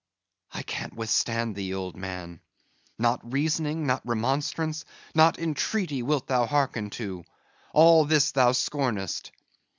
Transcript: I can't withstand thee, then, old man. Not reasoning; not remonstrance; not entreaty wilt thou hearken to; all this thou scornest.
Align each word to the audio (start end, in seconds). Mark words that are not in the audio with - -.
I 0.51 0.63
can't 0.63 0.95
withstand 0.95 1.55
thee, 1.55 1.69
then, 1.73 1.77
old 1.79 1.95
man. 1.95 2.41
Not 2.97 3.31
reasoning; 3.31 3.85
not 3.85 4.01
remonstrance; 4.03 4.83
not 5.13 5.37
entreaty 5.37 6.01
wilt 6.01 6.25
thou 6.25 6.47
hearken 6.47 6.89
to; 7.01 7.23
all 7.71 8.05
this 8.05 8.31
thou 8.31 8.53
scornest. 8.53 9.29